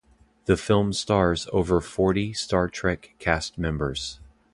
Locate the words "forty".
1.79-2.33